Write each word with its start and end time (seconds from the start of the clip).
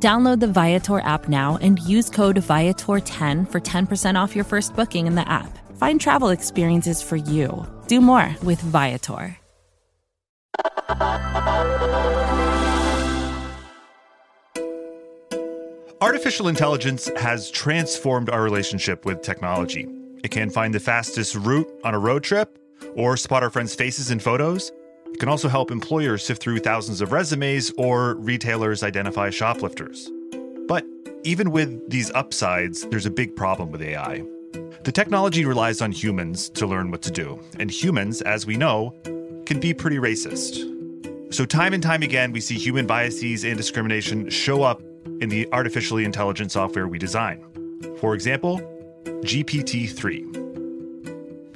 Download 0.00 0.38
the 0.38 0.46
Viator 0.46 1.00
app 1.00 1.28
now 1.28 1.58
and 1.60 1.80
use 1.80 2.08
code 2.08 2.36
Viator10 2.36 3.50
for 3.50 3.60
10% 3.60 4.14
off 4.14 4.36
your 4.36 4.44
first 4.44 4.76
booking 4.76 5.08
in 5.08 5.16
the 5.16 5.28
app. 5.28 5.58
Find 5.76 6.00
travel 6.00 6.28
experiences 6.28 7.02
for 7.02 7.16
you. 7.16 7.66
Do 7.88 8.00
more 8.00 8.36
with 8.44 8.60
Viator. 8.60 9.36
Artificial 16.00 16.46
intelligence 16.46 17.10
has 17.16 17.50
transformed 17.50 18.30
our 18.30 18.42
relationship 18.42 19.04
with 19.04 19.22
technology. 19.22 19.88
It 20.22 20.30
can 20.30 20.48
find 20.48 20.72
the 20.72 20.80
fastest 20.80 21.34
route 21.34 21.68
on 21.82 21.94
a 21.94 21.98
road 21.98 22.22
trip 22.22 22.56
or 22.94 23.16
spot 23.16 23.42
our 23.42 23.50
friends' 23.50 23.74
faces 23.74 24.12
in 24.12 24.20
photos. 24.20 24.70
It 25.12 25.18
can 25.18 25.28
also 25.28 25.48
help 25.48 25.70
employers 25.70 26.24
sift 26.24 26.42
through 26.42 26.58
thousands 26.58 27.00
of 27.00 27.12
resumes 27.12 27.72
or 27.76 28.14
retailers 28.14 28.82
identify 28.82 29.30
shoplifters. 29.30 30.10
But 30.66 30.84
even 31.24 31.50
with 31.50 31.90
these 31.90 32.10
upsides, 32.12 32.86
there's 32.88 33.06
a 33.06 33.10
big 33.10 33.34
problem 33.34 33.70
with 33.70 33.82
AI. 33.82 34.22
The 34.84 34.92
technology 34.92 35.44
relies 35.44 35.82
on 35.82 35.92
humans 35.92 36.48
to 36.50 36.66
learn 36.66 36.90
what 36.90 37.02
to 37.02 37.10
do, 37.10 37.40
and 37.58 37.70
humans, 37.70 38.22
as 38.22 38.46
we 38.46 38.56
know, 38.56 38.94
can 39.44 39.60
be 39.60 39.74
pretty 39.74 39.96
racist. 39.96 40.74
So, 41.34 41.44
time 41.44 41.74
and 41.74 41.82
time 41.82 42.02
again, 42.02 42.32
we 42.32 42.40
see 42.40 42.54
human 42.56 42.86
biases 42.86 43.44
and 43.44 43.56
discrimination 43.56 44.30
show 44.30 44.62
up 44.62 44.80
in 45.20 45.28
the 45.28 45.48
artificially 45.52 46.04
intelligent 46.04 46.52
software 46.52 46.88
we 46.88 46.98
design. 46.98 47.44
For 47.98 48.14
example, 48.14 48.60
GPT 49.24 49.90
3. 49.90 50.47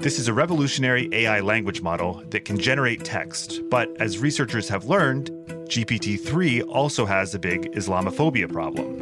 This 0.02 0.18
is 0.18 0.26
a 0.26 0.32
revolutionary 0.32 1.08
AI 1.12 1.38
language 1.38 1.80
model 1.80 2.24
that 2.30 2.44
can 2.44 2.58
generate 2.58 3.04
text, 3.04 3.60
but 3.70 3.88
as 4.00 4.18
researchers 4.18 4.68
have 4.68 4.86
learned, 4.86 5.30
GPT 5.68 6.18
3 6.18 6.62
also 6.62 7.06
has 7.06 7.36
a 7.36 7.38
big 7.38 7.70
Islamophobia 7.76 8.50
problem. 8.52 8.98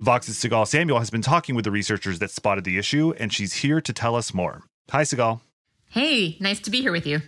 Vox's 0.00 0.38
Sigal 0.38 0.66
Samuel 0.66 0.98
has 0.98 1.10
been 1.10 1.20
talking 1.20 1.54
with 1.54 1.66
the 1.66 1.70
researchers 1.70 2.20
that 2.20 2.30
spotted 2.30 2.64
the 2.64 2.78
issue, 2.78 3.12
and 3.18 3.30
she's 3.30 3.52
here 3.52 3.82
to 3.82 3.92
tell 3.92 4.16
us 4.16 4.32
more. 4.32 4.62
Hi, 4.88 5.02
Sigal. 5.02 5.42
Hey, 5.90 6.38
nice 6.40 6.60
to 6.60 6.70
be 6.70 6.80
here 6.80 6.90
with 6.90 7.06
you. 7.06 7.20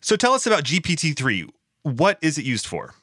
So 0.00 0.16
tell 0.16 0.32
us 0.32 0.48
about 0.48 0.64
GPT 0.64 1.16
3. 1.16 1.48
What 1.84 2.18
is 2.22 2.38
it 2.38 2.44
used 2.44 2.66
for? 2.66 2.96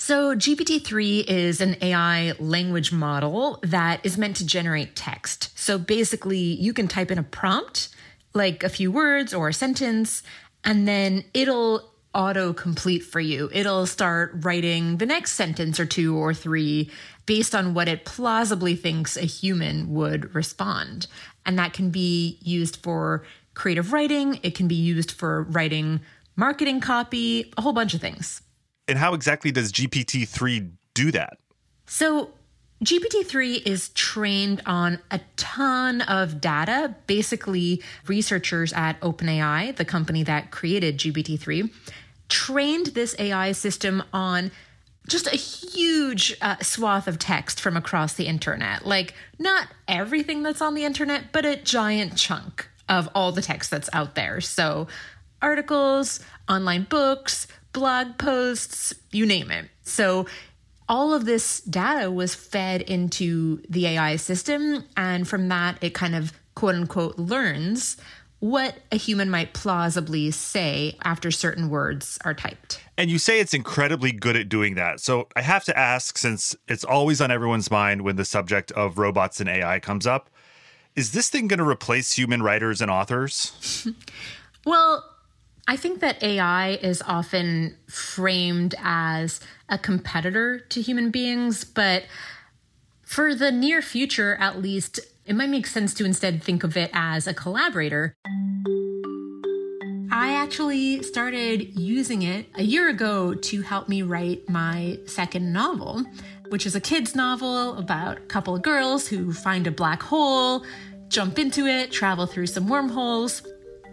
So, 0.00 0.36
GPT 0.36 0.82
3 0.82 1.24
is 1.26 1.60
an 1.60 1.76
AI 1.82 2.32
language 2.38 2.92
model 2.92 3.58
that 3.64 4.06
is 4.06 4.16
meant 4.16 4.36
to 4.36 4.46
generate 4.46 4.94
text. 4.94 5.50
So, 5.58 5.76
basically, 5.76 6.38
you 6.38 6.72
can 6.72 6.86
type 6.86 7.10
in 7.10 7.18
a 7.18 7.24
prompt, 7.24 7.88
like 8.32 8.62
a 8.62 8.68
few 8.68 8.92
words 8.92 9.34
or 9.34 9.48
a 9.48 9.52
sentence, 9.52 10.22
and 10.62 10.86
then 10.86 11.24
it'll 11.34 11.92
auto 12.14 12.52
complete 12.52 13.00
for 13.00 13.18
you. 13.18 13.50
It'll 13.52 13.86
start 13.86 14.34
writing 14.36 14.98
the 14.98 15.04
next 15.04 15.32
sentence 15.32 15.80
or 15.80 15.84
two 15.84 16.16
or 16.16 16.32
three 16.32 16.92
based 17.26 17.52
on 17.52 17.74
what 17.74 17.88
it 17.88 18.04
plausibly 18.04 18.76
thinks 18.76 19.16
a 19.16 19.22
human 19.22 19.92
would 19.92 20.32
respond. 20.32 21.08
And 21.44 21.58
that 21.58 21.72
can 21.72 21.90
be 21.90 22.38
used 22.40 22.76
for 22.76 23.24
creative 23.54 23.92
writing, 23.92 24.38
it 24.44 24.54
can 24.54 24.68
be 24.68 24.76
used 24.76 25.10
for 25.10 25.42
writing 25.42 26.02
marketing 26.36 26.80
copy, 26.80 27.52
a 27.58 27.62
whole 27.62 27.72
bunch 27.72 27.94
of 27.94 28.00
things. 28.00 28.42
And 28.88 28.98
how 28.98 29.12
exactly 29.14 29.52
does 29.52 29.70
GPT 29.70 30.26
3 30.26 30.70
do 30.94 31.12
that? 31.12 31.38
So, 31.86 32.30
GPT 32.82 33.26
3 33.26 33.56
is 33.56 33.90
trained 33.90 34.62
on 34.64 35.00
a 35.10 35.20
ton 35.36 36.00
of 36.02 36.40
data. 36.40 36.94
Basically, 37.06 37.82
researchers 38.06 38.72
at 38.72 39.00
OpenAI, 39.00 39.76
the 39.76 39.84
company 39.84 40.22
that 40.22 40.50
created 40.50 40.96
GPT 40.96 41.38
3, 41.38 41.70
trained 42.28 42.88
this 42.88 43.14
AI 43.18 43.52
system 43.52 44.02
on 44.12 44.50
just 45.08 45.26
a 45.26 45.36
huge 45.36 46.36
uh, 46.40 46.56
swath 46.60 47.08
of 47.08 47.18
text 47.18 47.60
from 47.60 47.76
across 47.76 48.14
the 48.14 48.26
internet. 48.26 48.86
Like, 48.86 49.14
not 49.38 49.68
everything 49.88 50.42
that's 50.42 50.60
on 50.62 50.74
the 50.74 50.84
internet, 50.84 51.32
but 51.32 51.44
a 51.44 51.56
giant 51.56 52.16
chunk 52.16 52.68
of 52.88 53.08
all 53.14 53.32
the 53.32 53.42
text 53.42 53.70
that's 53.70 53.90
out 53.92 54.14
there. 54.14 54.40
So, 54.40 54.86
articles, 55.42 56.20
online 56.48 56.84
books, 56.84 57.46
blog 57.78 58.18
posts, 58.18 58.92
you 59.12 59.24
name 59.24 59.50
it. 59.52 59.68
So 59.82 60.26
all 60.88 61.14
of 61.14 61.26
this 61.26 61.60
data 61.60 62.10
was 62.10 62.34
fed 62.34 62.82
into 62.82 63.62
the 63.68 63.86
AI 63.86 64.16
system. 64.16 64.84
And 64.96 65.28
from 65.28 65.48
that, 65.48 65.78
it 65.80 65.94
kind 65.94 66.16
of 66.16 66.32
quote 66.54 66.74
unquote 66.74 67.18
learns 67.18 67.96
what 68.40 68.78
a 68.92 68.96
human 68.96 69.30
might 69.30 69.52
plausibly 69.52 70.30
say 70.30 70.96
after 71.04 71.30
certain 71.30 71.68
words 71.68 72.18
are 72.24 72.34
typed. 72.34 72.80
And 72.96 73.10
you 73.10 73.18
say 73.18 73.40
it's 73.40 73.54
incredibly 73.54 74.12
good 74.12 74.36
at 74.36 74.48
doing 74.48 74.74
that. 74.74 75.00
So 75.00 75.28
I 75.34 75.42
have 75.42 75.64
to 75.64 75.76
ask, 75.76 76.16
since 76.18 76.54
it's 76.68 76.84
always 76.84 77.20
on 77.20 77.30
everyone's 77.30 77.70
mind 77.70 78.02
when 78.02 78.16
the 78.16 78.24
subject 78.24 78.70
of 78.72 78.98
robots 78.98 79.40
and 79.40 79.48
AI 79.48 79.80
comes 79.80 80.06
up, 80.06 80.30
is 80.94 81.12
this 81.12 81.28
thing 81.28 81.48
going 81.48 81.58
to 81.58 81.68
replace 81.68 82.12
human 82.12 82.42
writers 82.42 82.80
and 82.80 82.90
authors? 82.90 83.88
well, 84.66 85.04
I 85.70 85.76
think 85.76 86.00
that 86.00 86.22
AI 86.22 86.78
is 86.82 87.02
often 87.02 87.76
framed 87.88 88.74
as 88.82 89.38
a 89.68 89.76
competitor 89.76 90.60
to 90.60 90.80
human 90.80 91.10
beings, 91.10 91.62
but 91.62 92.04
for 93.02 93.34
the 93.34 93.52
near 93.52 93.82
future, 93.82 94.38
at 94.40 94.62
least, 94.62 94.98
it 95.26 95.36
might 95.36 95.50
make 95.50 95.66
sense 95.66 95.92
to 95.94 96.06
instead 96.06 96.42
think 96.42 96.64
of 96.64 96.74
it 96.78 96.90
as 96.94 97.26
a 97.26 97.34
collaborator. 97.34 98.16
I 100.10 100.32
actually 100.32 101.02
started 101.02 101.78
using 101.78 102.22
it 102.22 102.46
a 102.54 102.62
year 102.62 102.88
ago 102.88 103.34
to 103.34 103.60
help 103.60 103.90
me 103.90 104.00
write 104.00 104.48
my 104.48 104.98
second 105.04 105.52
novel, 105.52 106.02
which 106.48 106.64
is 106.64 106.76
a 106.76 106.80
kid's 106.80 107.14
novel 107.14 107.76
about 107.76 108.16
a 108.16 108.20
couple 108.22 108.56
of 108.56 108.62
girls 108.62 109.06
who 109.06 109.34
find 109.34 109.66
a 109.66 109.70
black 109.70 110.02
hole, 110.02 110.64
jump 111.08 111.38
into 111.38 111.66
it, 111.66 111.92
travel 111.92 112.24
through 112.24 112.46
some 112.46 112.68
wormholes, 112.68 113.42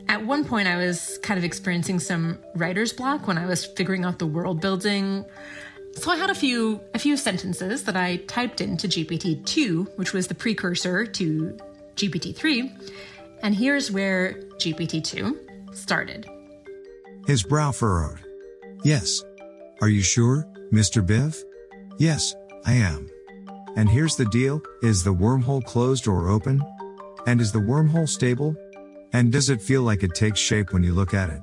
at 0.08 0.26
one 0.26 0.46
point, 0.46 0.68
I 0.68 0.78
was 0.78 1.20
kind 1.24 1.38
of 1.38 1.44
experiencing 1.44 2.00
some 2.00 2.38
writer's 2.56 2.94
block 2.94 3.28
when 3.28 3.38
I 3.38 3.46
was 3.46 3.66
figuring 3.66 4.06
out 4.06 4.20
the 4.20 4.28
world 4.28 4.62
building. 4.62 5.26
So 5.96 6.12
I 6.12 6.18
had 6.18 6.30
a 6.30 6.36
few 6.36 6.82
a 6.94 7.00
few 7.00 7.18
sentences 7.18 7.84
that 7.84 7.96
I 7.96 8.18
typed 8.28 8.62
into 8.62 8.88
GPT-2, 8.88 9.98
which 9.98 10.14
was 10.14 10.28
the 10.28 10.36
precursor 10.36 11.06
to 11.06 11.58
GPT-3. 11.96 12.92
And 13.42 13.56
here's 13.56 13.92
where 13.92 14.34
GPT-2 14.58 15.76
started. 15.76 16.28
His 17.28 17.44
brow 17.44 17.72
furrowed. 17.72 18.20
Yes. 18.84 19.24
Are 19.82 19.90
you 19.90 20.02
sure, 20.02 20.46
Mr. 20.72 21.06
Biv? 21.06 21.42
Yes, 21.98 22.36
I 22.66 22.74
am. 22.74 23.10
And 23.76 23.90
here's 23.90 24.16
the 24.16 24.26
deal 24.26 24.62
is 24.82 25.04
the 25.04 25.14
wormhole 25.14 25.64
closed 25.64 26.08
or 26.08 26.30
open? 26.30 26.62
And 27.28 27.42
is 27.42 27.52
the 27.52 27.60
wormhole 27.60 28.08
stable? 28.08 28.56
And 29.16 29.32
does 29.32 29.50
it 29.50 29.62
feel 29.62 29.82
like 29.82 30.04
it 30.04 30.14
takes 30.14 30.42
shape 30.42 30.74
when 30.74 30.84
you 30.84 30.94
look 30.94 31.14
at 31.14 31.30
it? 31.30 31.42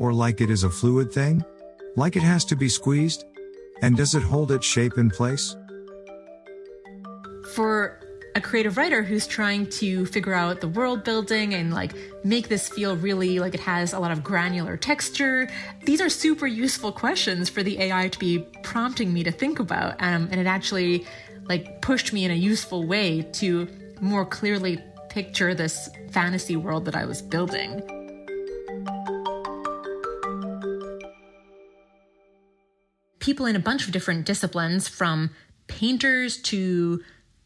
Or 0.00 0.12
like 0.12 0.40
it 0.40 0.50
is 0.50 0.64
a 0.64 0.68
fluid 0.68 1.12
thing? 1.12 1.44
Like 1.94 2.16
it 2.16 2.24
has 2.24 2.44
to 2.46 2.56
be 2.56 2.68
squeezed? 2.68 3.24
And 3.82 3.96
does 3.96 4.16
it 4.16 4.22
hold 4.24 4.50
its 4.50 4.66
shape 4.66 4.98
in 4.98 5.10
place? 5.10 5.54
For 7.54 8.00
a 8.34 8.40
creative 8.40 8.76
writer 8.76 9.04
who's 9.04 9.28
trying 9.28 9.68
to 9.78 10.06
figure 10.06 10.34
out 10.34 10.60
the 10.60 10.66
world 10.66 11.04
building 11.04 11.54
and 11.54 11.72
like 11.72 11.92
make 12.24 12.48
this 12.48 12.68
feel 12.68 12.96
really 12.96 13.38
like 13.38 13.54
it 13.54 13.60
has 13.60 13.92
a 13.92 14.00
lot 14.00 14.10
of 14.10 14.24
granular 14.24 14.76
texture. 14.76 15.48
These 15.84 16.00
are 16.00 16.08
super 16.08 16.48
useful 16.48 16.90
questions 16.90 17.48
for 17.48 17.62
the 17.62 17.80
AI 17.80 18.08
to 18.08 18.18
be 18.18 18.40
prompting 18.64 19.12
me 19.12 19.22
to 19.22 19.30
think 19.30 19.60
about. 19.60 19.94
Um, 20.02 20.26
and 20.32 20.40
it 20.40 20.48
actually 20.48 21.06
like 21.48 21.80
pushed 21.80 22.12
me 22.12 22.24
in 22.24 22.32
a 22.32 22.34
useful 22.34 22.88
way 22.88 23.22
to 23.34 23.68
more 24.00 24.26
clearly 24.26 24.82
picture 25.10 25.54
this 25.54 25.88
fantasy 26.14 26.54
world 26.54 26.84
that 26.84 26.94
I 26.94 27.04
was 27.04 27.20
building. 27.20 27.82
People 33.18 33.46
in 33.46 33.56
a 33.56 33.58
bunch 33.58 33.86
of 33.86 33.92
different 33.92 34.24
disciplines, 34.24 34.86
from 34.86 35.30
painters 35.66 36.40
to 36.42 37.02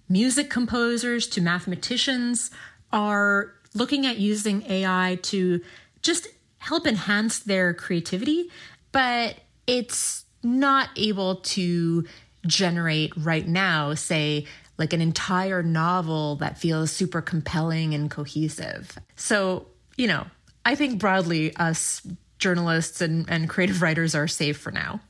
music 0.08 0.50
composers 0.50 1.26
to 1.28 1.40
mathematicians, 1.40 2.50
are 2.92 3.54
looking 3.74 4.04
at 4.04 4.18
using 4.18 4.62
AI 4.68 5.18
to 5.22 5.62
just 6.02 6.28
help 6.58 6.86
enhance 6.86 7.38
their 7.38 7.72
creativity, 7.72 8.50
but 8.92 9.36
it's 9.66 10.26
not 10.42 10.90
able 10.96 11.36
to 11.36 12.04
generate 12.46 13.12
right 13.16 13.48
now, 13.48 13.94
say, 13.94 14.44
like 14.78 14.92
an 14.92 15.00
entire 15.00 15.62
novel 15.62 16.36
that 16.36 16.56
feels 16.56 16.90
super 16.90 17.20
compelling 17.20 17.94
and 17.94 18.10
cohesive. 18.10 18.96
So, 19.16 19.66
you 19.96 20.06
know, 20.06 20.26
I 20.64 20.74
think 20.74 20.98
broadly, 20.98 21.54
us 21.56 22.06
journalists 22.38 23.00
and, 23.00 23.28
and 23.28 23.48
creative 23.48 23.82
writers 23.82 24.14
are 24.14 24.28
safe 24.28 24.56
for 24.56 24.70
now. 24.70 25.00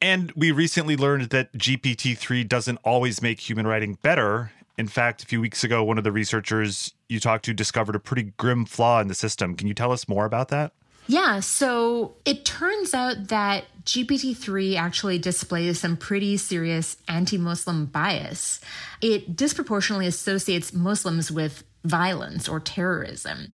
And 0.00 0.32
we 0.32 0.50
recently 0.50 0.96
learned 0.96 1.30
that 1.30 1.52
GPT 1.52 2.18
3 2.18 2.42
doesn't 2.42 2.78
always 2.82 3.22
make 3.22 3.38
human 3.38 3.66
writing 3.66 3.98
better. 4.02 4.50
In 4.76 4.88
fact, 4.88 5.22
a 5.22 5.26
few 5.26 5.40
weeks 5.40 5.62
ago, 5.62 5.84
one 5.84 5.96
of 5.96 6.02
the 6.02 6.10
researchers 6.10 6.92
you 7.08 7.20
talked 7.20 7.44
to 7.44 7.54
discovered 7.54 7.94
a 7.94 8.00
pretty 8.00 8.32
grim 8.36 8.64
flaw 8.64 9.00
in 9.00 9.06
the 9.06 9.14
system. 9.14 9.54
Can 9.54 9.68
you 9.68 9.74
tell 9.74 9.92
us 9.92 10.08
more 10.08 10.24
about 10.24 10.48
that? 10.48 10.72
Yeah, 11.06 11.40
so 11.40 12.14
it 12.24 12.44
turns 12.44 12.94
out 12.94 13.28
that 13.28 13.64
GPT 13.84 14.36
3 14.36 14.76
actually 14.76 15.18
displays 15.18 15.80
some 15.80 15.96
pretty 15.96 16.36
serious 16.36 16.96
anti 17.08 17.36
Muslim 17.36 17.86
bias. 17.86 18.60
It 19.00 19.36
disproportionately 19.36 20.06
associates 20.06 20.72
Muslims 20.72 21.30
with 21.30 21.64
violence 21.84 22.48
or 22.48 22.60
terrorism. 22.60 23.52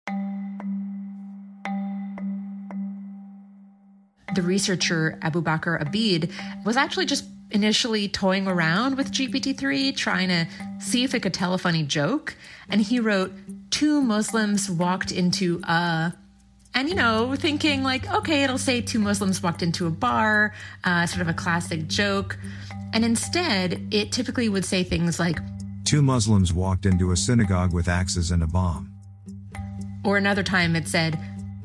The 4.35 4.41
researcher 4.41 5.17
Abubakar 5.21 5.81
Abid 5.81 6.31
was 6.65 6.75
actually 6.75 7.05
just 7.05 7.25
initially 7.51 8.09
toying 8.09 8.45
around 8.45 8.97
with 8.97 9.11
GPT 9.11 9.57
3, 9.57 9.93
trying 9.93 10.27
to 10.27 10.47
see 10.79 11.05
if 11.05 11.15
it 11.15 11.21
could 11.21 11.33
tell 11.33 11.53
a 11.53 11.57
funny 11.57 11.83
joke. 11.83 12.35
And 12.69 12.81
he 12.81 12.99
wrote, 12.99 13.31
Two 13.71 14.01
Muslims 14.01 14.69
walked 14.69 15.11
into 15.13 15.61
a 15.63 16.13
and 16.77 16.89
you 16.89 16.93
know 16.93 17.35
thinking 17.35 17.81
like 17.81 18.07
okay 18.13 18.43
it'll 18.43 18.57
say 18.57 18.81
two 18.81 18.99
muslims 18.99 19.41
walked 19.41 19.63
into 19.63 19.87
a 19.87 19.89
bar 19.89 20.53
uh, 20.83 21.07
sort 21.07 21.21
of 21.21 21.27
a 21.27 21.33
classic 21.33 21.87
joke. 21.87 22.37
And 22.93 23.03
instead 23.03 23.81
it 23.91 24.11
typically 24.11 24.47
would 24.47 24.63
say 24.63 24.83
things 24.83 25.19
like 25.19 25.39
two 25.85 26.03
muslims 26.03 26.53
walked 26.53 26.85
into 26.85 27.11
a 27.11 27.17
synagogue 27.17 27.73
with 27.73 27.87
axes 27.87 28.29
and 28.29 28.43
a 28.43 28.47
bomb. 28.47 28.93
Or 30.05 30.17
another 30.17 30.43
time 30.43 30.75
it 30.75 30.87
said 30.87 31.19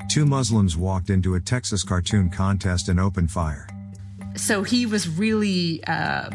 two 0.08 0.24
muslims 0.24 0.78
walked 0.78 1.10
into 1.10 1.34
a 1.34 1.40
texas 1.40 1.82
cartoon 1.82 2.30
contest 2.30 2.88
and 2.88 2.98
opened 2.98 3.30
fire. 3.30 3.68
So 4.34 4.62
he 4.62 4.86
was 4.86 5.06
really 5.10 5.84
uh, 5.84 6.30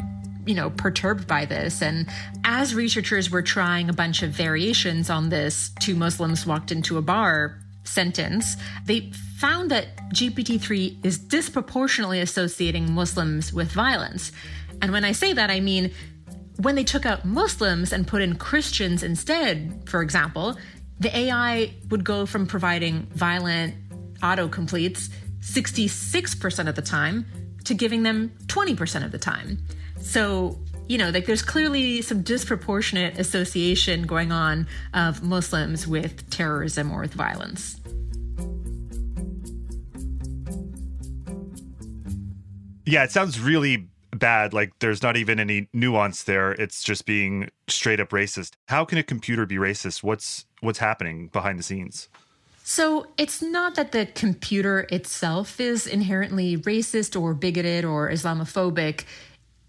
you 0.46 0.54
know 0.54 0.70
perturbed 0.70 1.26
by 1.26 1.46
this. 1.46 1.82
And 1.82 2.08
as 2.44 2.76
researchers 2.76 3.28
were 3.28 3.42
trying 3.42 3.88
a 3.90 3.92
bunch 3.92 4.22
of 4.22 4.30
variations 4.30 5.10
on 5.10 5.30
this 5.30 5.72
two 5.80 5.96
muslims 5.96 6.46
walked 6.46 6.70
into 6.70 6.96
a 6.96 7.02
bar 7.02 7.58
sentence, 7.88 8.56
they 8.84 9.10
found 9.36 9.70
that 9.70 9.96
GPT 10.12 10.60
3 10.60 10.98
is 11.02 11.18
disproportionately 11.18 12.20
associating 12.20 12.92
Muslims 12.92 13.52
with 13.52 13.70
violence. 13.72 14.32
And 14.80 14.92
when 14.92 15.04
I 15.04 15.12
say 15.12 15.32
that, 15.32 15.50
I 15.50 15.60
mean 15.60 15.92
when 16.58 16.74
they 16.74 16.84
took 16.84 17.06
out 17.06 17.24
Muslims 17.24 17.92
and 17.92 18.06
put 18.06 18.20
in 18.20 18.34
Christians 18.34 19.02
instead, 19.02 19.82
for 19.86 20.02
example, 20.02 20.56
the 20.98 21.16
AI 21.16 21.72
would 21.90 22.02
go 22.02 22.26
from 22.26 22.46
providing 22.46 23.06
violent 23.14 23.74
autocompletes 24.20 25.08
66% 25.40 26.68
of 26.68 26.74
the 26.74 26.82
time 26.82 27.24
to 27.64 27.74
giving 27.74 28.02
them 28.02 28.32
20% 28.46 29.04
of 29.04 29.12
the 29.12 29.18
time. 29.18 29.58
So 30.00 30.58
you 30.88 30.98
know, 30.98 31.10
like 31.10 31.26
there's 31.26 31.42
clearly 31.42 32.02
some 32.02 32.22
disproportionate 32.22 33.18
association 33.18 34.06
going 34.06 34.32
on 34.32 34.66
of 34.94 35.22
Muslims 35.22 35.86
with 35.86 36.28
terrorism 36.30 36.90
or 36.90 37.02
with 37.02 37.12
violence. 37.12 37.78
Yeah, 42.86 43.04
it 43.04 43.10
sounds 43.10 43.38
really 43.38 43.88
bad. 44.12 44.54
Like 44.54 44.72
there's 44.78 45.02
not 45.02 45.18
even 45.18 45.38
any 45.38 45.68
nuance 45.74 46.22
there. 46.22 46.52
It's 46.52 46.82
just 46.82 47.04
being 47.04 47.50
straight 47.68 48.00
up 48.00 48.08
racist. 48.10 48.52
How 48.68 48.86
can 48.86 48.96
a 48.96 49.02
computer 49.02 49.44
be 49.44 49.56
racist? 49.56 50.02
What's 50.02 50.46
what's 50.60 50.78
happening 50.78 51.28
behind 51.28 51.58
the 51.58 51.62
scenes? 51.62 52.08
So 52.64 53.06
it's 53.16 53.40
not 53.40 53.74
that 53.76 53.92
the 53.92 54.06
computer 54.06 54.86
itself 54.90 55.60
is 55.60 55.86
inherently 55.86 56.56
racist 56.56 57.18
or 57.18 57.34
bigoted 57.34 57.84
or 57.84 58.10
Islamophobic. 58.10 59.04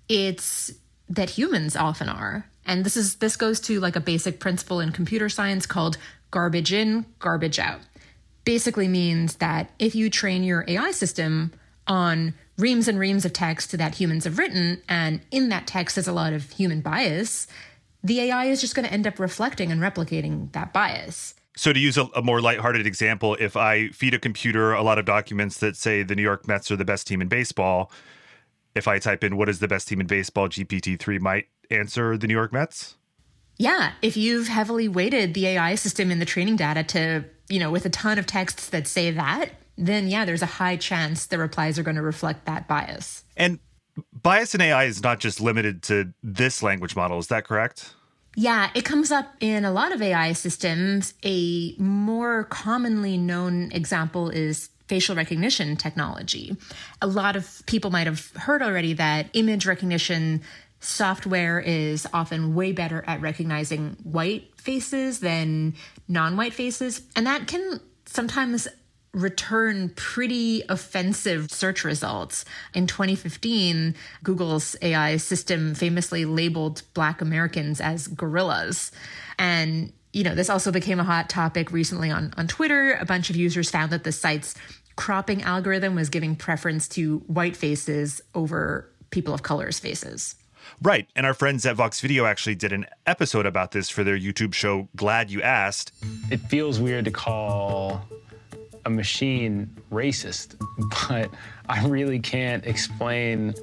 It's 0.09 0.73
that 1.09 1.31
humans 1.31 1.75
often 1.75 2.07
are. 2.07 2.45
And 2.65 2.85
this 2.85 2.95
is 2.95 3.15
this 3.15 3.35
goes 3.35 3.59
to 3.61 3.79
like 3.79 3.95
a 3.95 4.01
basic 4.01 4.39
principle 4.39 4.79
in 4.79 4.91
computer 4.91 5.27
science 5.27 5.65
called 5.65 5.97
garbage 6.31 6.71
in, 6.71 7.05
garbage 7.17 7.59
out. 7.59 7.79
Basically 8.45 8.87
means 8.87 9.37
that 9.37 9.71
if 9.79 9.95
you 9.95 10.09
train 10.09 10.43
your 10.43 10.65
AI 10.67 10.91
system 10.91 11.51
on 11.87 12.33
reams 12.57 12.87
and 12.87 12.99
reams 12.99 13.25
of 13.25 13.33
text 13.33 13.77
that 13.77 13.95
humans 13.95 14.25
have 14.25 14.37
written 14.37 14.81
and 14.87 15.21
in 15.31 15.49
that 15.49 15.65
text 15.65 15.97
is 15.97 16.07
a 16.07 16.13
lot 16.13 16.33
of 16.33 16.51
human 16.51 16.81
bias, 16.81 17.47
the 18.03 18.19
AI 18.21 18.45
is 18.45 18.61
just 18.61 18.75
going 18.75 18.87
to 18.87 18.93
end 18.93 19.07
up 19.07 19.19
reflecting 19.19 19.71
and 19.71 19.81
replicating 19.81 20.51
that 20.51 20.71
bias. 20.71 21.33
So, 21.55 21.73
to 21.73 21.79
use 21.79 21.97
a, 21.97 22.05
a, 22.15 22.21
more 22.21 22.39
lighthearted 22.39 22.87
example, 22.87 23.35
if 23.37 23.57
I 23.57 23.89
feed 23.89 24.13
a 24.13 24.19
computer 24.19 24.71
a 24.71 24.81
lot 24.81 24.97
of 24.97 25.03
documents 25.03 25.57
that 25.57 25.75
say 25.75 26.03
the 26.03 26.15
New 26.15 26.21
York 26.21 26.47
Mets 26.47 26.71
are 26.71 26.77
the 26.77 26.85
best 26.85 27.05
team 27.05 27.21
in 27.21 27.27
baseball, 27.27 27.91
if 28.79 28.87
I 28.87 28.97
type 28.97 29.23
in 29.23 29.37
what 29.37 29.47
is 29.47 29.59
the 29.59 29.67
best 29.67 29.87
team 29.87 30.01
in 30.01 30.07
baseball, 30.07 30.49
GPT-3 30.49 31.21
might 31.21 31.45
answer 31.69 32.17
the 32.17 32.25
New 32.25 32.33
York 32.33 32.51
Mets? 32.51 32.95
Yeah, 33.57 33.91
if 34.01 34.17
you've 34.17 34.47
heavily 34.47 34.87
weighted 34.87 35.35
the 35.35 35.45
AI 35.47 35.75
system 35.75 36.09
in 36.09 36.19
the 36.19 36.25
training 36.25 36.55
data 36.55 36.83
to, 36.85 37.25
you 37.49 37.59
know, 37.59 37.69
with 37.69 37.85
a 37.85 37.89
ton 37.89 38.17
of 38.17 38.25
texts 38.25 38.69
that 38.69 38.87
say 38.87 39.11
that, 39.11 39.49
then 39.77 40.07
yeah, 40.07 40.25
there's 40.25 40.41
a 40.41 40.47
high 40.47 40.77
chance 40.77 41.27
the 41.27 41.37
replies 41.37 41.77
are 41.77 41.83
going 41.83 41.97
to 41.97 42.01
reflect 42.01 42.45
that 42.45 42.67
bias. 42.67 43.23
And 43.37 43.59
bias 44.13 44.55
in 44.55 44.61
AI 44.61 44.85
is 44.85 45.03
not 45.03 45.19
just 45.19 45.41
limited 45.41 45.83
to 45.83 46.13
this 46.23 46.63
language 46.63 46.95
model, 46.95 47.19
is 47.19 47.27
that 47.27 47.45
correct? 47.45 47.93
Yeah, 48.35 48.69
it 48.73 48.85
comes 48.85 49.11
up 49.11 49.35
in 49.41 49.65
a 49.65 49.71
lot 49.71 49.91
of 49.91 50.01
AI 50.01 50.31
systems. 50.33 51.13
A 51.25 51.75
more 51.77 52.45
commonly 52.45 53.17
known 53.17 53.71
example 53.73 54.29
is 54.29 54.69
facial 54.89 55.15
recognition 55.15 55.77
technology. 55.77 56.57
A 56.99 57.07
lot 57.07 57.35
of 57.35 57.61
people 57.67 57.91
might 57.91 58.07
have 58.07 58.31
heard 58.31 58.63
already 58.63 58.93
that 58.93 59.29
image 59.33 59.67
recognition 59.67 60.41
software 60.79 61.59
is 61.59 62.07
often 62.11 62.55
way 62.55 62.71
better 62.71 63.03
at 63.05 63.21
recognizing 63.21 63.95
white 64.03 64.49
faces 64.59 65.19
than 65.19 65.75
non 66.07 66.35
white 66.35 66.53
faces. 66.53 67.03
And 67.15 67.27
that 67.27 67.47
can 67.47 67.79
sometimes 68.05 68.67
return 69.13 69.89
pretty 69.95 70.63
offensive 70.69 71.51
search 71.51 71.83
results. 71.83 72.43
In 72.73 72.87
2015, 72.87 73.95
Google's 74.23 74.75
AI 74.81 75.17
system 75.17 75.75
famously 75.75 76.25
labeled 76.25 76.81
Black 76.93 77.21
Americans 77.21 77.79
as 77.79 78.07
gorillas. 78.07 78.91
And 79.37 79.93
you 80.11 80.23
know, 80.23 80.33
this 80.33 80.49
also 80.49 80.71
became 80.71 80.99
a 80.99 81.03
hot 81.03 81.29
topic 81.29 81.71
recently 81.71 82.09
on, 82.09 82.33
on 82.35 82.47
Twitter. 82.47 82.97
A 82.99 83.05
bunch 83.05 83.29
of 83.29 83.35
users 83.35 83.69
found 83.69 83.91
that 83.91 84.03
the 84.03 84.11
site's 84.11 84.55
cropping 84.99 85.41
algorithm 85.43 85.95
was 85.95 86.09
giving 86.09 86.35
preference 86.35 86.85
to 86.85 87.19
white 87.19 87.55
faces 87.55 88.21
over 88.35 88.91
people 89.11 89.33
of 89.33 89.43
color's 89.43 89.79
faces. 89.79 90.35
Right. 90.81 91.07
And 91.15 91.25
our 91.25 91.33
friends 91.33 91.65
at 91.65 91.77
Vox 91.77 92.01
Video 92.01 92.25
actually 92.25 92.55
did 92.55 92.73
an 92.73 92.85
episode 93.05 93.45
about 93.45 93.71
this 93.71 93.89
for 93.89 94.03
their 94.03 94.19
YouTube 94.19 94.53
show, 94.53 94.89
Glad 94.97 95.31
You 95.31 95.41
Asked. 95.41 95.93
It 96.29 96.41
feels 96.41 96.81
weird 96.81 97.05
to 97.05 97.11
call 97.11 98.05
a 98.85 98.89
machine 98.89 99.73
racist, 99.89 100.55
but 101.07 101.31
I 101.69 101.87
really 101.87 102.19
can't 102.19 102.65
explain. 102.65 103.53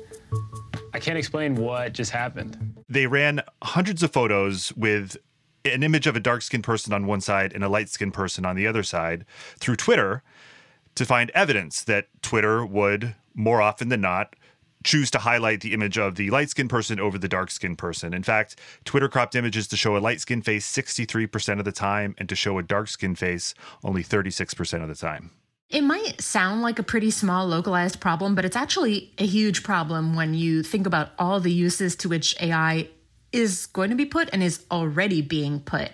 I 0.95 0.99
can't 0.99 1.19
explain 1.19 1.55
what 1.57 1.93
just 1.93 2.13
happened. 2.13 2.83
They 2.89 3.07
ran 3.07 3.43
hundreds 3.63 4.03
of 4.03 4.11
photos 4.11 4.73
with 4.73 5.19
an 5.67 5.83
image 5.83 6.07
of 6.07 6.17
a 6.17 6.21
dark 6.21 6.41
skinned 6.41 6.65
person 6.65 6.95
on 6.95 7.07
one 7.07 7.21
side 7.21 7.53
and 7.53 7.63
a 7.63 7.69
light 7.69 7.91
skinned 7.91 8.15
person 8.15 8.47
on 8.47 8.57
the 8.57 8.67
other 8.67 8.83
side 8.83 9.27
through 9.59 9.77
Twitter 9.77 10.23
to 10.97 11.05
find 11.05 11.31
evidence 11.31 11.85
that 11.85 12.09
Twitter 12.23 12.67
would, 12.67 13.15
more 13.35 13.63
often 13.63 13.89
than 13.89 14.01
not, 14.01 14.35
choose 14.85 15.11
to 15.11 15.19
highlight 15.19 15.61
the 15.61 15.75
image 15.75 15.99
of 15.99 16.15
the 16.15 16.31
light 16.31 16.49
skinned 16.51 16.71
person 16.71 17.01
over 17.01 17.19
the 17.19 17.29
dark 17.29 17.51
skinned 17.51 17.79
person. 17.79 18.15
In 18.15 18.23
fact, 18.23 18.57
Twitter 18.85 19.09
cropped 19.09 19.35
images 19.35 19.67
to 19.69 19.77
show 19.77 19.97
a 19.97 19.99
light 19.99 20.21
skinned 20.21 20.45
face 20.45 20.71
63% 20.71 21.59
of 21.59 21.65
the 21.65 21.73
time 21.73 22.15
and 22.19 22.29
to 22.29 22.37
show 22.37 22.59
a 22.59 22.63
dark 22.63 22.89
skinned 22.89 23.19
face 23.19 23.55
only 23.83 24.03
36% 24.03 24.83
of 24.83 24.89
the 24.89 24.95
time. 24.95 25.33
It 25.69 25.83
might 25.83 26.21
sound 26.21 26.63
like 26.63 26.79
a 26.79 26.85
pretty 26.85 27.11
small 27.11 27.47
localized 27.47 27.99
problem, 27.99 28.37
but 28.37 28.45
it's 28.45 28.55
actually 28.55 29.13
a 29.19 29.27
huge 29.27 29.65
problem 29.65 30.15
when 30.15 30.35
you 30.35 30.63
think 30.63 30.87
about 30.87 31.11
all 31.19 31.41
the 31.41 31.53
uses 31.53 31.97
to 31.97 32.09
which 32.09 32.41
AI 32.41 32.89
is 33.33 33.67
going 33.67 33.91
to 33.91 33.97
be 33.97 34.07
put 34.07 34.31
and 34.33 34.43
is 34.43 34.65
already 34.71 35.21
being 35.23 35.59
put. 35.59 35.91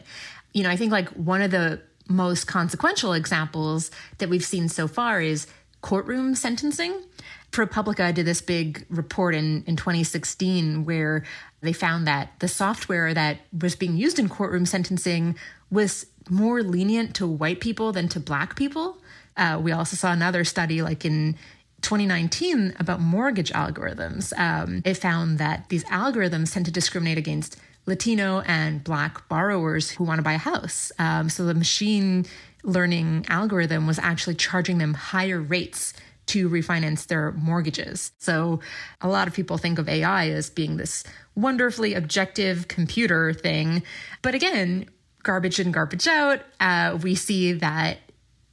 You 0.52 0.64
know, 0.64 0.70
I 0.70 0.76
think 0.76 0.92
like 0.92 1.08
one 1.10 1.40
of 1.40 1.50
the 1.50 1.80
most 2.12 2.46
consequential 2.46 3.12
examples 3.12 3.90
that 4.18 4.28
we've 4.28 4.44
seen 4.44 4.68
so 4.68 4.86
far 4.86 5.20
is 5.20 5.46
courtroom 5.80 6.34
sentencing. 6.34 7.02
ProPublica 7.50 8.14
did 8.14 8.24
this 8.24 8.40
big 8.40 8.86
report 8.88 9.34
in, 9.34 9.62
in 9.66 9.76
2016 9.76 10.84
where 10.84 11.24
they 11.60 11.72
found 11.72 12.06
that 12.06 12.38
the 12.38 12.48
software 12.48 13.12
that 13.12 13.40
was 13.58 13.76
being 13.76 13.96
used 13.96 14.18
in 14.18 14.28
courtroom 14.28 14.64
sentencing 14.64 15.36
was 15.70 16.06
more 16.30 16.62
lenient 16.62 17.14
to 17.16 17.26
white 17.26 17.60
people 17.60 17.92
than 17.92 18.08
to 18.08 18.20
black 18.20 18.56
people. 18.56 18.98
Uh, 19.36 19.58
we 19.60 19.72
also 19.72 19.96
saw 19.96 20.12
another 20.12 20.44
study, 20.44 20.82
like 20.82 21.04
in 21.04 21.36
2019 21.82 22.74
about 22.78 23.00
mortgage 23.00 23.52
algorithms. 23.52 24.36
Um, 24.38 24.82
it 24.84 24.94
found 24.94 25.38
that 25.38 25.68
these 25.68 25.84
algorithms 25.84 26.52
tend 26.52 26.66
to 26.66 26.72
discriminate 26.72 27.18
against 27.18 27.56
Latino 27.86 28.40
and 28.40 28.82
Black 28.84 29.28
borrowers 29.28 29.90
who 29.90 30.04
want 30.04 30.18
to 30.18 30.22
buy 30.22 30.34
a 30.34 30.38
house. 30.38 30.92
Um, 30.98 31.28
so 31.28 31.44
the 31.44 31.54
machine 31.54 32.26
learning 32.62 33.26
algorithm 33.28 33.86
was 33.86 33.98
actually 33.98 34.36
charging 34.36 34.78
them 34.78 34.94
higher 34.94 35.40
rates 35.40 35.94
to 36.26 36.48
refinance 36.48 37.06
their 37.06 37.32
mortgages. 37.32 38.12
So 38.18 38.60
a 39.00 39.08
lot 39.08 39.26
of 39.26 39.34
people 39.34 39.58
think 39.58 39.78
of 39.78 39.88
AI 39.88 40.30
as 40.30 40.50
being 40.50 40.76
this 40.76 41.02
wonderfully 41.34 41.94
objective 41.94 42.68
computer 42.68 43.32
thing. 43.32 43.82
But 44.22 44.34
again, 44.34 44.88
garbage 45.22 45.58
in, 45.58 45.72
garbage 45.72 46.06
out, 46.06 46.40
uh, 46.60 46.98
we 47.02 47.14
see 47.16 47.52
that 47.54 47.98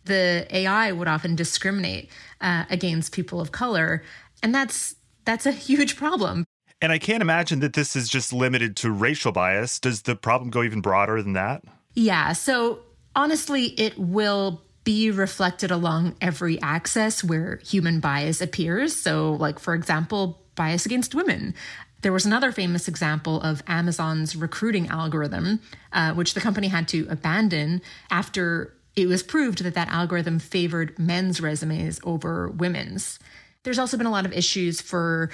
the 0.05 0.47
AI 0.49 0.91
would 0.91 1.07
often 1.07 1.35
discriminate 1.35 2.09
uh, 2.41 2.65
against 2.69 3.13
people 3.13 3.39
of 3.39 3.51
color. 3.51 4.03
And 4.41 4.53
that's 4.53 4.95
that's 5.25 5.45
a 5.45 5.51
huge 5.51 5.95
problem. 5.95 6.45
And 6.81 6.91
I 6.91 6.97
can't 6.97 7.21
imagine 7.21 7.59
that 7.59 7.73
this 7.73 7.95
is 7.95 8.07
just 8.07 8.31
limited 8.31 8.75
to 8.77 8.91
racial 8.91 9.31
bias. 9.31 9.79
Does 9.79 10.03
the 10.03 10.15
problem 10.15 10.49
go 10.49 10.63
even 10.63 10.81
broader 10.81 11.21
than 11.21 11.33
that? 11.33 11.63
Yeah. 11.93 12.33
So 12.33 12.79
honestly, 13.15 13.65
it 13.77 13.97
will 13.97 14.61
be 14.85 15.11
reflected 15.11 15.71
along 15.71 16.15
every 16.21 16.61
axis 16.61 17.23
where 17.23 17.59
human 17.63 17.99
bias 17.99 18.41
appears. 18.41 18.95
So, 18.95 19.33
like, 19.33 19.59
for 19.59 19.75
example, 19.75 20.41
bias 20.55 20.85
against 20.85 21.13
women. 21.13 21.53
There 22.01 22.13
was 22.13 22.25
another 22.25 22.51
famous 22.53 22.87
example 22.87 23.41
of 23.41 23.61
Amazon's 23.67 24.35
recruiting 24.35 24.87
algorithm, 24.87 25.59
uh, 25.91 26.13
which 26.13 26.33
the 26.33 26.39
company 26.39 26.69
had 26.69 26.87
to 26.89 27.05
abandon 27.09 27.81
after 28.09 28.73
it 28.95 29.07
was 29.07 29.21
proved 29.21 29.63
that 29.63 29.73
that 29.75 29.89
algorithm 29.89 30.39
favored 30.39 30.97
men's 30.97 31.41
resumes 31.41 31.99
over 32.03 32.49
women's. 32.49 33.19
There's 33.63 33.79
also 33.79 33.97
been 33.97 34.07
a 34.07 34.11
lot 34.11 34.25
of 34.25 34.33
issues 34.33 34.81
for 34.81 35.29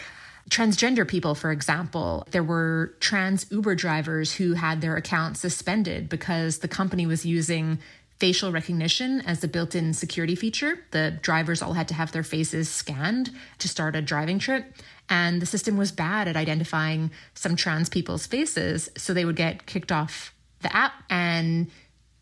transgender 0.50 1.08
people, 1.08 1.36
for 1.36 1.52
example. 1.52 2.28
There 2.32 2.44
were 2.44 2.96
trans 3.00 3.50
Uber 3.52 3.76
drivers 3.76 4.34
who 4.36 4.54
had 4.54 4.82
their 4.82 4.96
accounts 4.96 5.40
suspended 5.40 6.10
because 6.10 6.60
the 6.60 6.68
company 6.68 7.06
was 7.06 7.26
using 7.26 7.80
facial 8.20 8.52
recognition 8.52 9.22
as 9.22 9.44
a 9.44 9.48
built 9.48 9.76
in 9.76 9.94
security 9.94 10.36
feature. 10.36 10.80
The 10.92 11.18
drivers 11.22 11.62
all 11.62 11.74
had 11.74 11.88
to 11.90 11.94
have 11.94 12.12
their 12.12 12.24
faces 12.24 12.70
scanned 12.70 13.32
to 13.60 13.68
start 13.68 13.96
a 13.96 14.02
driving 14.02 14.40
trip. 14.40 14.66
And 15.10 15.42
the 15.42 15.46
system 15.46 15.78
was 15.78 15.92
bad 15.92 16.28
at 16.28 16.38
identifying 16.38 17.12
some 17.34 17.56
trans 17.56 17.90
people's 17.90 18.26
faces. 18.26 18.90
So 18.98 19.14
they 19.14 19.26
would 19.26 19.36
get 19.36 19.66
kicked 19.66 19.92
off 19.92 20.34
the 20.62 20.76
app. 20.76 20.94
And 21.10 21.70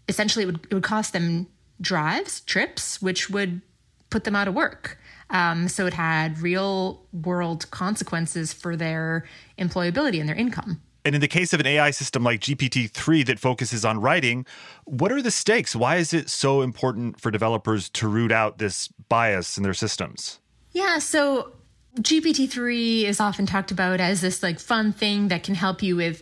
essentially, 0.10 0.44
it 0.44 0.48
would, 0.48 0.66
it 0.70 0.74
would 0.74 0.84
cost 0.84 1.14
them 1.14 1.48
drives, 1.80 2.42
trips, 2.42 3.02
which 3.02 3.30
would 3.30 3.62
put 4.10 4.24
them 4.24 4.36
out 4.36 4.48
of 4.48 4.54
work. 4.54 4.98
Um, 5.34 5.68
so 5.68 5.86
it 5.88 5.94
had 5.94 6.40
real 6.40 7.06
world 7.12 7.70
consequences 7.72 8.54
for 8.54 8.76
their 8.76 9.26
employability 9.58 10.20
and 10.20 10.30
their 10.30 10.36
income. 10.36 10.82
And 11.06 11.16
in 11.16 11.22
the 11.22 11.28
case 11.28 11.52
of 11.52 11.60
an 11.60 11.68
AI 11.68 11.92
system 11.92 12.24
like 12.24 12.40
GPT 12.40 12.90
3 12.90 13.24
that 13.24 13.40
focuses 13.40 13.84
on 13.84 14.00
writing, 14.00 14.46
what 14.86 15.12
are 15.12 15.22
the 15.22 15.32
stakes? 15.32 15.76
Why 15.76 15.98
is 15.98 16.14
it 16.14 16.30
so 16.30 16.62
important 16.62 17.20
for 17.20 17.30
developers 17.30 17.90
to 17.90 18.08
root 18.08 18.32
out 18.32 18.58
this 18.58 18.88
bias 19.10 19.58
in 19.58 19.64
their 19.64 19.74
systems? 19.74 20.40
Yeah, 20.72 21.00
so 21.00 21.52
GPT 22.00 22.50
3 22.50 23.06
is 23.06 23.20
often 23.20 23.46
talked 23.46 23.72
about 23.72 24.00
as 24.00 24.22
this 24.22 24.42
like 24.42 24.60
fun 24.60 24.94
thing 24.94 25.28
that 25.28 25.44
can 25.44 25.56
help 25.56 25.84
you 25.84 25.96
with 25.96 26.22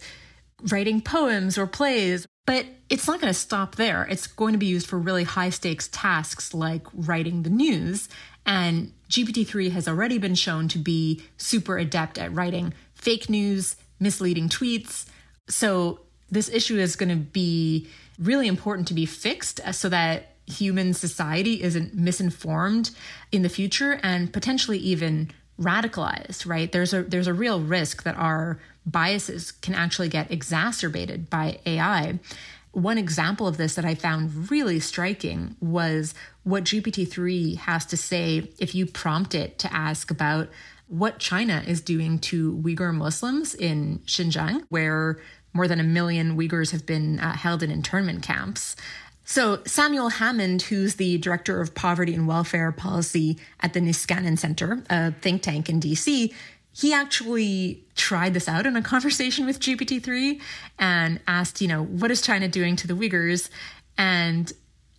writing 0.69 1.01
poems 1.01 1.57
or 1.57 1.67
plays, 1.67 2.27
but 2.45 2.65
it's 2.89 3.07
not 3.07 3.21
going 3.21 3.31
to 3.31 3.39
stop 3.39 3.75
there. 3.75 4.05
It's 4.09 4.27
going 4.27 4.53
to 4.53 4.57
be 4.57 4.65
used 4.65 4.87
for 4.87 4.97
really 4.97 5.23
high 5.23 5.49
stakes 5.49 5.87
tasks 5.87 6.53
like 6.53 6.85
writing 6.93 7.43
the 7.43 7.49
news. 7.49 8.09
And 8.45 8.91
GPT 9.09 9.45
3 9.47 9.69
has 9.69 9.87
already 9.87 10.17
been 10.17 10.35
shown 10.35 10.67
to 10.69 10.79
be 10.79 11.23
super 11.37 11.77
adept 11.77 12.17
at 12.17 12.33
writing 12.33 12.73
fake 12.95 13.29
news 13.29 13.75
misleading 13.99 14.49
tweets. 14.49 15.05
So 15.47 15.99
this 16.29 16.49
issue 16.49 16.77
is 16.77 16.95
going 16.95 17.09
to 17.09 17.15
be 17.15 17.87
really 18.17 18.47
important 18.47 18.87
to 18.87 18.93
be 18.93 19.05
fixed 19.05 19.59
uh, 19.61 19.71
so 19.71 19.89
that 19.89 20.35
human 20.47 20.93
society 20.93 21.61
isn't 21.61 21.93
misinformed 21.93 22.91
in 23.31 23.41
the 23.41 23.49
future 23.49 23.99
and 24.03 24.33
potentially 24.33 24.77
even 24.77 25.29
radicalized 25.59 26.47
right 26.47 26.71
there's 26.71 26.93
a 26.93 27.03
there's 27.03 27.27
a 27.27 27.33
real 27.33 27.61
risk 27.61 28.03
that 28.03 28.15
our 28.17 28.59
biases 28.85 29.51
can 29.51 29.73
actually 29.73 30.09
get 30.09 30.31
exacerbated 30.31 31.29
by 31.29 31.59
ai 31.65 32.19
one 32.73 32.97
example 32.97 33.47
of 33.47 33.57
this 33.57 33.75
that 33.75 33.85
I 33.85 33.95
found 33.95 34.49
really 34.49 34.79
striking 34.79 35.55
was 35.59 36.13
what 36.43 36.63
GPT-3 36.63 37.57
has 37.57 37.85
to 37.87 37.97
say 37.97 38.49
if 38.59 38.73
you 38.73 38.85
prompt 38.85 39.35
it 39.35 39.59
to 39.59 39.73
ask 39.73 40.09
about 40.09 40.49
what 40.87 41.19
China 41.19 41.63
is 41.65 41.81
doing 41.81 42.19
to 42.19 42.57
Uyghur 42.57 42.93
Muslims 42.93 43.53
in 43.55 43.99
Xinjiang, 44.05 44.63
where 44.69 45.19
more 45.53 45.67
than 45.67 45.79
a 45.79 45.83
million 45.83 46.37
Uyghurs 46.37 46.71
have 46.71 46.85
been 46.85 47.19
uh, 47.19 47.33
held 47.33 47.61
in 47.61 47.71
internment 47.71 48.23
camps. 48.23 48.75
So, 49.23 49.61
Samuel 49.65 50.09
Hammond, 50.09 50.63
who's 50.63 50.95
the 50.95 51.17
director 51.17 51.61
of 51.61 51.75
poverty 51.75 52.13
and 52.13 52.27
welfare 52.27 52.71
policy 52.71 53.37
at 53.61 53.73
the 53.73 53.79
Niskanen 53.79 54.37
Center, 54.37 54.83
a 54.89 55.11
think 55.11 55.41
tank 55.43 55.69
in 55.69 55.79
DC, 55.79 56.33
he 56.73 56.93
actually 56.93 57.85
tried 57.95 58.33
this 58.33 58.47
out 58.47 58.65
in 58.65 58.75
a 58.75 58.81
conversation 58.81 59.45
with 59.45 59.59
GPT 59.59 60.01
3 60.01 60.39
and 60.79 61.19
asked, 61.27 61.61
you 61.61 61.67
know, 61.67 61.83
what 61.83 62.11
is 62.11 62.21
China 62.21 62.47
doing 62.47 62.75
to 62.77 62.87
the 62.87 62.93
Uyghurs? 62.93 63.49
And 63.97 64.51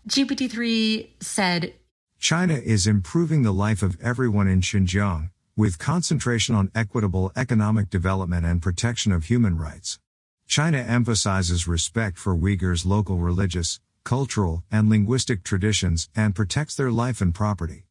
GPT 0.09 0.51
3 0.51 1.17
said, 1.21 1.75
China 2.19 2.55
is 2.55 2.87
improving 2.87 3.43
the 3.43 3.53
life 3.53 3.83
of 3.83 4.01
everyone 4.01 4.49
in 4.49 4.61
Xinjiang 4.61 5.31
with 5.57 5.79
concentration 5.79 6.55
on 6.55 6.71
equitable 6.75 7.33
economic 7.37 7.91
development 7.91 8.47
and 8.47 8.63
protection 8.63 9.13
of 9.13 9.25
human 9.25 9.59
rights. 9.59 9.99
China 10.47 10.79
emphasizes 10.79 11.67
respect 11.67 12.19
for 12.19 12.37
Uyghurs' 12.37 12.87
local 12.87 13.17
religious, 13.17 13.81
cultural, 14.05 14.63
and 14.71 14.89
linguistic 14.89 15.43
traditions 15.43 16.09
and 16.15 16.35
protects 16.35 16.75
their 16.75 16.91
life 16.91 17.21
and 17.21 17.35
property. 17.35 17.85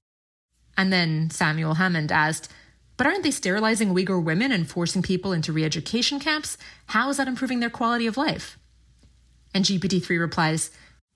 And 0.78 0.94
then 0.94 1.30
Samuel 1.30 1.76
Hammond 1.76 2.12
asked, 2.12 2.50
But 3.02 3.08
aren't 3.08 3.24
they 3.24 3.32
sterilizing 3.32 3.96
Uyghur 3.96 4.24
women 4.24 4.52
and 4.52 4.70
forcing 4.70 5.02
people 5.02 5.34
into 5.34 5.52
re 5.52 5.66
education 5.66 6.20
camps? 6.20 6.56
How 6.86 7.10
is 7.10 7.18
that 7.18 7.28
improving 7.28 7.60
their 7.60 7.72
quality 7.72 8.06
of 8.06 8.16
life? 8.16 8.60
And 9.56 9.66
GPT 9.66 10.04
3 10.04 10.20
replies, 10.20 10.70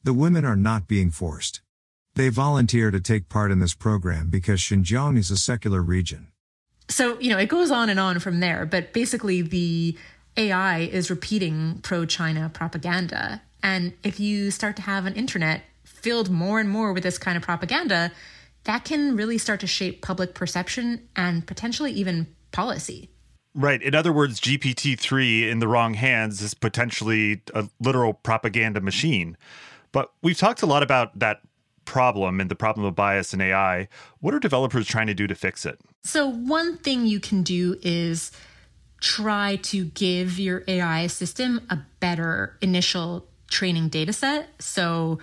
The 0.04 0.12
women 0.12 0.46
are 0.46 0.56
not 0.56 0.88
being 0.88 1.12
forced. 1.12 1.62
They 2.16 2.30
volunteer 2.30 2.90
to 2.90 3.00
take 3.00 3.30
part 3.30 3.52
in 3.52 3.60
this 3.60 3.76
program 3.76 4.32
because 4.32 4.62
Xinjiang 4.62 5.16
is 5.16 5.30
a 5.30 5.38
secular 5.38 5.80
region. 5.84 6.30
So, 6.90 7.20
you 7.20 7.30
know, 7.30 7.38
it 7.38 7.50
goes 7.50 7.70
on 7.70 7.92
and 7.92 8.00
on 8.00 8.18
from 8.18 8.40
there, 8.40 8.66
but 8.66 8.92
basically 8.92 9.44
the 9.44 9.96
AI 10.38 10.80
is 10.80 11.12
repeating 11.12 11.82
pro 11.84 12.08
China 12.08 12.50
propaganda. 12.52 13.44
And 13.62 13.94
if 14.04 14.20
you 14.20 14.50
start 14.50 14.76
to 14.78 14.82
have 14.82 15.06
an 15.06 15.14
internet 15.14 15.62
filled 15.84 16.32
more 16.32 16.60
and 16.60 16.68
more 16.68 16.94
with 16.94 17.04
this 17.04 17.20
kind 17.20 17.38
of 17.38 17.44
propaganda, 17.44 18.12
that 18.66 18.84
can 18.84 19.16
really 19.16 19.38
start 19.38 19.60
to 19.62 19.68
shape 19.68 20.02
public 20.02 20.34
perception 20.34 21.08
and 21.16 21.48
potentially 21.48 21.92
even 21.92 22.28
policy. 22.52 23.10
Right. 23.54 23.82
In 23.82 23.96
other 23.96 24.12
words, 24.12 24.42
GPT 24.42 25.00
3 25.00 25.50
in 25.50 25.60
the 25.60 25.68
wrong 25.68 25.94
hands 25.94 26.42
is 26.42 26.54
potentially 26.54 27.42
a 27.54 27.70
literal 27.80 28.14
propaganda 28.14 28.82
machine. 28.82 29.38
But 29.94 30.12
we've 30.22 30.38
talked 30.38 30.62
a 30.62 30.66
lot 30.66 30.84
about 30.84 31.18
that 31.18 31.40
problem 31.86 32.42
and 32.42 32.52
the 32.52 32.56
problem 32.56 32.86
of 32.86 32.96
bias 32.96 33.34
in 33.34 33.40
AI. 33.40 33.88
What 34.20 34.34
are 34.34 34.40
developers 34.40 34.88
trying 34.88 35.08
to 35.08 35.14
do 35.14 35.26
to 35.28 35.36
fix 35.36 35.66
it? 35.66 35.80
So, 36.04 36.28
one 36.28 36.78
thing 36.78 37.06
you 37.06 37.20
can 37.20 37.44
do 37.44 37.78
is 37.82 38.32
try 39.00 39.58
to 39.58 39.86
give 39.86 40.38
your 40.38 40.64
AI 40.68 41.08
system 41.08 41.62
a 41.70 41.78
better 42.00 42.58
initial 42.62 43.28
training 43.50 43.90
data 43.90 44.12
set. 44.12 44.50
So, 44.60 45.20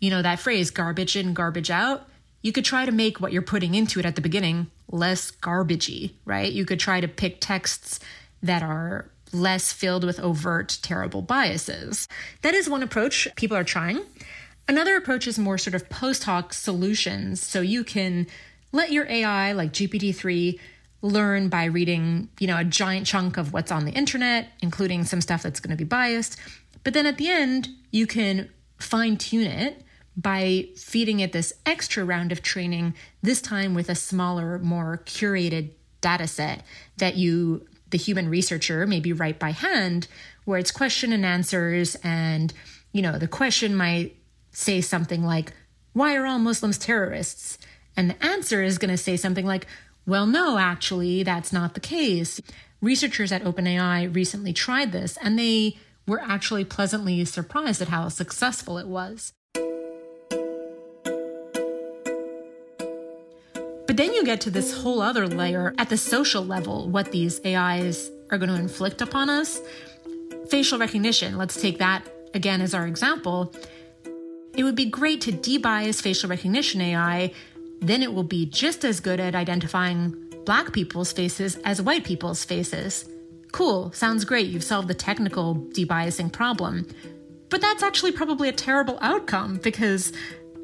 you 0.00 0.08
know, 0.08 0.22
that 0.22 0.38
phrase 0.38 0.70
garbage 0.70 1.16
in, 1.16 1.34
garbage 1.34 1.70
out, 1.70 2.08
you 2.44 2.52
could 2.52 2.64
try 2.64 2.84
to 2.84 2.92
make 2.92 3.20
what 3.20 3.32
you're 3.32 3.42
putting 3.42 3.74
into 3.74 3.98
it 3.98 4.06
at 4.06 4.14
the 4.14 4.20
beginning 4.20 4.70
less 4.88 5.30
garbagey, 5.30 6.12
right? 6.26 6.52
You 6.52 6.66
could 6.66 6.78
try 6.78 7.00
to 7.00 7.08
pick 7.08 7.40
texts 7.40 7.98
that 8.42 8.62
are 8.62 9.10
less 9.32 9.72
filled 9.72 10.04
with 10.04 10.20
overt, 10.20 10.78
terrible 10.82 11.22
biases. 11.22 12.06
That 12.42 12.54
is 12.54 12.68
one 12.68 12.82
approach 12.82 13.26
people 13.34 13.56
are 13.56 13.64
trying. 13.64 14.02
Another 14.68 14.94
approach 14.94 15.26
is 15.26 15.38
more 15.38 15.56
sort 15.56 15.74
of 15.74 15.88
post 15.88 16.24
hoc 16.24 16.52
solutions. 16.52 17.42
So 17.42 17.62
you 17.62 17.82
can 17.82 18.26
let 18.72 18.92
your 18.92 19.06
AI, 19.08 19.52
like 19.52 19.72
GPT-3, 19.72 20.60
learn 21.00 21.48
by 21.48 21.64
reading, 21.64 22.28
you 22.38 22.46
know, 22.46 22.58
a 22.58 22.64
giant 22.64 23.06
chunk 23.06 23.38
of 23.38 23.54
what's 23.54 23.72
on 23.72 23.86
the 23.86 23.92
internet, 23.92 24.48
including 24.60 25.04
some 25.04 25.22
stuff 25.22 25.42
that's 25.42 25.60
going 25.60 25.76
to 25.76 25.82
be 25.82 25.88
biased. 25.88 26.38
But 26.82 26.92
then 26.92 27.06
at 27.06 27.16
the 27.16 27.30
end, 27.30 27.70
you 27.90 28.06
can 28.06 28.50
fine 28.78 29.16
tune 29.16 29.46
it 29.46 29.82
by 30.16 30.68
feeding 30.76 31.20
it 31.20 31.32
this 31.32 31.52
extra 31.66 32.04
round 32.04 32.32
of 32.32 32.42
training, 32.42 32.94
this 33.22 33.40
time 33.40 33.74
with 33.74 33.88
a 33.88 33.94
smaller, 33.94 34.58
more 34.58 35.02
curated 35.04 35.70
data 36.00 36.26
set 36.26 36.64
that 36.98 37.16
you, 37.16 37.66
the 37.90 37.98
human 37.98 38.28
researcher, 38.28 38.86
maybe 38.86 39.12
write 39.12 39.38
by 39.38 39.50
hand, 39.50 40.06
where 40.44 40.58
it's 40.58 40.70
question 40.70 41.12
and 41.12 41.24
answers. 41.24 41.96
And, 42.04 42.52
you 42.92 43.02
know, 43.02 43.18
the 43.18 43.28
question 43.28 43.74
might 43.74 44.16
say 44.52 44.80
something 44.80 45.24
like, 45.24 45.52
Why 45.92 46.14
are 46.16 46.26
all 46.26 46.38
Muslims 46.38 46.78
terrorists? 46.78 47.58
And 47.96 48.10
the 48.10 48.24
answer 48.24 48.62
is 48.62 48.78
going 48.78 48.90
to 48.90 48.96
say 48.96 49.16
something 49.16 49.46
like, 49.46 49.66
well, 50.06 50.26
no, 50.26 50.58
actually, 50.58 51.22
that's 51.22 51.52
not 51.52 51.74
the 51.74 51.80
case. 51.80 52.40
Researchers 52.82 53.32
at 53.32 53.44
OpenAI 53.44 54.14
recently 54.14 54.52
tried 54.52 54.92
this, 54.92 55.16
and 55.22 55.38
they 55.38 55.78
were 56.06 56.20
actually 56.20 56.64
pleasantly 56.64 57.24
surprised 57.24 57.80
at 57.80 57.88
how 57.88 58.08
successful 58.08 58.76
it 58.76 58.86
was. 58.86 59.32
But 63.94 63.98
then 63.98 64.12
you 64.12 64.24
get 64.24 64.40
to 64.40 64.50
this 64.50 64.76
whole 64.76 65.00
other 65.00 65.28
layer 65.28 65.72
at 65.78 65.88
the 65.88 65.96
social 65.96 66.44
level, 66.44 66.88
what 66.88 67.12
these 67.12 67.40
AIs 67.46 68.10
are 68.28 68.38
going 68.38 68.48
to 68.48 68.56
inflict 68.56 69.00
upon 69.00 69.30
us. 69.30 69.60
Facial 70.50 70.80
recognition, 70.80 71.38
let's 71.38 71.60
take 71.60 71.78
that 71.78 72.04
again 72.34 72.60
as 72.60 72.74
our 72.74 72.88
example. 72.88 73.54
It 74.56 74.64
would 74.64 74.74
be 74.74 74.86
great 74.86 75.20
to 75.20 75.30
debias 75.30 76.02
facial 76.02 76.28
recognition 76.28 76.80
AI, 76.80 77.32
then 77.82 78.02
it 78.02 78.12
will 78.12 78.24
be 78.24 78.46
just 78.46 78.84
as 78.84 78.98
good 78.98 79.20
at 79.20 79.36
identifying 79.36 80.12
black 80.44 80.72
people's 80.72 81.12
faces 81.12 81.54
as 81.58 81.80
white 81.80 82.02
people's 82.02 82.44
faces. 82.44 83.08
Cool, 83.52 83.92
sounds 83.92 84.24
great, 84.24 84.48
you've 84.48 84.64
solved 84.64 84.88
the 84.88 84.94
technical 84.94 85.54
debiasing 85.54 86.32
problem. 86.32 86.88
But 87.48 87.60
that's 87.60 87.84
actually 87.84 88.10
probably 88.10 88.48
a 88.48 88.52
terrible 88.52 88.98
outcome 89.00 89.58
because, 89.58 90.12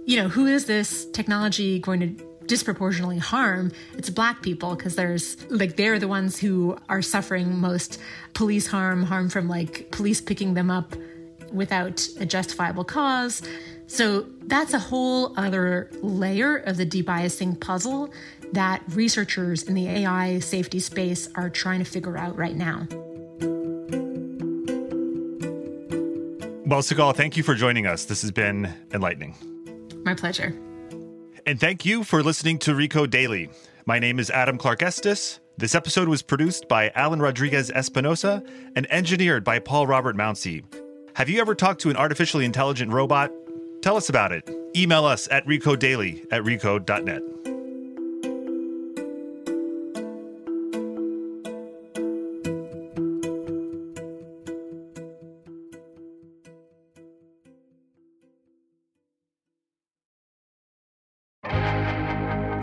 you 0.04 0.16
know, 0.16 0.28
who 0.28 0.46
is 0.46 0.64
this 0.64 1.06
technology 1.12 1.78
going 1.78 2.00
to 2.00 2.29
disproportionately 2.50 3.18
harm, 3.18 3.70
it's 3.96 4.10
black 4.10 4.42
people 4.42 4.74
because 4.74 4.96
there's 4.96 5.36
like 5.50 5.76
they're 5.76 6.00
the 6.00 6.08
ones 6.08 6.36
who 6.36 6.76
are 6.88 7.00
suffering 7.00 7.56
most 7.56 8.00
police 8.34 8.66
harm, 8.66 9.04
harm 9.04 9.28
from 9.28 9.48
like 9.48 9.88
police 9.92 10.20
picking 10.20 10.54
them 10.54 10.68
up 10.68 10.96
without 11.52 12.04
a 12.18 12.26
justifiable 12.26 12.82
cause. 12.82 13.40
So 13.86 14.26
that's 14.42 14.74
a 14.74 14.80
whole 14.80 15.32
other 15.38 15.90
layer 16.02 16.56
of 16.56 16.76
the 16.76 16.84
debiasing 16.84 17.60
puzzle 17.60 18.12
that 18.52 18.82
researchers 18.88 19.62
in 19.62 19.74
the 19.74 19.86
AI 19.86 20.40
safety 20.40 20.80
space 20.80 21.28
are 21.36 21.50
trying 21.50 21.78
to 21.78 21.84
figure 21.84 22.18
out 22.18 22.36
right 22.36 22.56
now. 22.56 22.88
Well, 26.66 26.82
Sigal, 26.82 27.14
thank 27.14 27.36
you 27.36 27.44
for 27.44 27.54
joining 27.54 27.86
us. 27.86 28.06
This 28.06 28.22
has 28.22 28.32
been 28.32 28.72
enlightening. 28.92 29.36
My 30.04 30.14
pleasure. 30.14 30.52
And 31.50 31.58
thank 31.58 31.84
you 31.84 32.04
for 32.04 32.22
listening 32.22 32.60
to 32.60 32.70
Recode 32.70 33.10
Daily. 33.10 33.50
My 33.84 33.98
name 33.98 34.20
is 34.20 34.30
Adam 34.30 34.56
Clark 34.56 34.84
Estes. 34.84 35.40
This 35.58 35.74
episode 35.74 36.06
was 36.06 36.22
produced 36.22 36.68
by 36.68 36.90
Alan 36.90 37.20
Rodriguez 37.20 37.72
Espinosa 37.72 38.44
and 38.76 38.86
engineered 38.88 39.42
by 39.42 39.58
Paul 39.58 39.88
Robert 39.88 40.16
Mounsey. 40.16 40.62
Have 41.16 41.28
you 41.28 41.40
ever 41.40 41.56
talked 41.56 41.80
to 41.80 41.90
an 41.90 41.96
artificially 41.96 42.44
intelligent 42.44 42.92
robot? 42.92 43.32
Tell 43.82 43.96
us 43.96 44.08
about 44.08 44.30
it. 44.30 44.48
Email 44.76 45.04
us 45.04 45.26
at 45.32 45.44
recodedaily 45.44 46.24
at 46.30 46.42
recode.net. 46.42 47.39